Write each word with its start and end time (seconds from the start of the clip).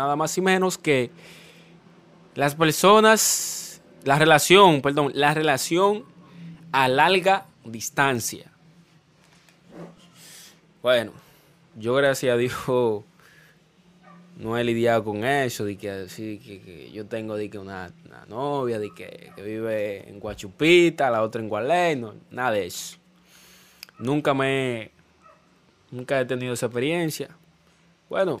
Nada 0.00 0.16
más 0.16 0.38
y 0.38 0.40
menos 0.40 0.78
que 0.78 1.10
las 2.34 2.54
personas, 2.54 3.82
la 4.02 4.18
relación, 4.18 4.80
perdón, 4.80 5.12
la 5.14 5.34
relación 5.34 6.06
a 6.72 6.88
larga 6.88 7.44
distancia. 7.66 8.50
Bueno, 10.80 11.12
yo 11.76 11.92
gracias 11.96 12.32
a 12.32 12.38
Dios 12.38 12.54
no 14.38 14.56
he 14.56 14.64
lidiado 14.64 15.04
con 15.04 15.22
eso, 15.22 15.66
de 15.66 15.76
que 15.76 15.90
así 15.90 16.38
que, 16.38 16.90
yo 16.90 17.04
tengo 17.04 17.36
de 17.36 17.50
que 17.50 17.58
una, 17.58 17.92
novia, 18.26 18.78
de 18.78 18.94
que, 18.94 19.32
vive 19.36 20.08
en 20.08 20.18
Guachupita, 20.18 21.10
la 21.10 21.20
otra 21.20 21.42
en 21.42 21.50
Gualey, 21.50 22.02
nada 22.30 22.52
de 22.52 22.64
eso. 22.64 22.96
Nunca 23.98 24.32
me 24.32 24.92
nunca 25.90 26.18
he 26.18 26.24
tenido 26.24 26.54
esa 26.54 26.64
experiencia. 26.64 27.28
Bueno, 28.08 28.40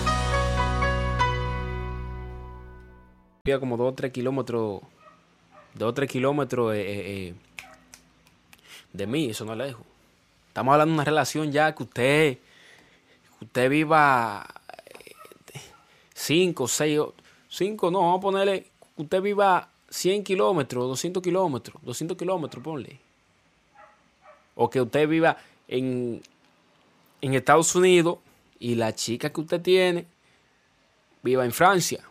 Como 3.59 3.75
2 3.75 3.91
o 3.91 3.93
3 3.93 4.11
kilómetros, 4.11 4.81
2 5.73 5.89
o 5.89 5.93
3 5.93 6.09
kilómetros 6.09 6.75
eh, 6.75 6.81
eh, 6.81 7.27
eh, 7.27 7.33
de 8.93 9.07
mí, 9.07 9.29
eso 9.29 9.45
no 9.45 9.55
lejos. 9.55 9.83
Estamos 10.47 10.73
hablando 10.73 10.91
de 10.91 10.95
una 10.95 11.05
relación 11.05 11.51
ya 11.51 11.73
que 11.73 11.83
usted, 11.83 12.37
usted 13.41 13.69
viva 13.69 14.45
5, 16.13 16.67
6, 16.67 16.99
5, 17.49 17.91
no, 17.91 17.99
vamos 17.99 18.17
a 18.19 18.21
ponerle, 18.21 18.67
usted 18.97 19.21
viva 19.21 19.69
100 19.89 20.23
kilómetros, 20.23 20.87
200 20.87 21.23
kilómetros, 21.23 21.81
200 21.83 22.17
kilómetros, 22.17 22.63
ponle. 22.63 22.99
O 24.55 24.69
que 24.69 24.81
usted 24.81 25.07
viva 25.07 25.37
en, 25.67 26.21
en 27.21 27.33
Estados 27.33 27.73
Unidos 27.73 28.19
y 28.59 28.75
la 28.75 28.93
chica 28.93 29.31
que 29.31 29.41
usted 29.41 29.61
tiene 29.61 30.05
viva 31.23 31.43
en 31.43 31.51
Francia. 31.51 32.10